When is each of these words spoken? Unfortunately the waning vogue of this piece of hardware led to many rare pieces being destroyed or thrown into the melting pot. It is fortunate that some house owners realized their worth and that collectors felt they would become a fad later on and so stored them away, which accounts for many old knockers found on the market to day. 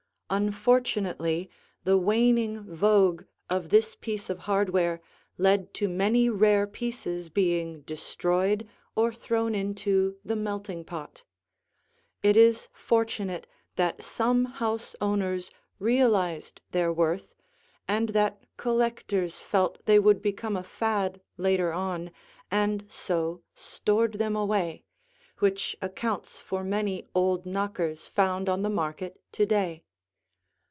Unfortunately 0.33 1.49
the 1.83 1.97
waning 1.97 2.61
vogue 2.61 3.25
of 3.49 3.67
this 3.67 3.95
piece 3.95 4.29
of 4.29 4.37
hardware 4.47 5.01
led 5.37 5.73
to 5.73 5.89
many 5.89 6.29
rare 6.29 6.65
pieces 6.65 7.27
being 7.27 7.81
destroyed 7.81 8.65
or 8.95 9.11
thrown 9.11 9.53
into 9.53 10.15
the 10.23 10.37
melting 10.37 10.85
pot. 10.85 11.23
It 12.23 12.37
is 12.37 12.69
fortunate 12.71 13.45
that 13.75 14.05
some 14.05 14.45
house 14.45 14.95
owners 15.01 15.51
realized 15.79 16.61
their 16.71 16.93
worth 16.93 17.35
and 17.85 18.07
that 18.15 18.41
collectors 18.55 19.39
felt 19.41 19.85
they 19.85 19.99
would 19.99 20.21
become 20.21 20.55
a 20.55 20.63
fad 20.63 21.19
later 21.35 21.73
on 21.73 22.09
and 22.49 22.85
so 22.87 23.41
stored 23.53 24.13
them 24.13 24.37
away, 24.37 24.85
which 25.39 25.75
accounts 25.81 26.39
for 26.39 26.63
many 26.63 27.05
old 27.13 27.45
knockers 27.45 28.07
found 28.07 28.47
on 28.47 28.61
the 28.61 28.69
market 28.69 29.19
to 29.33 29.45
day. 29.45 29.83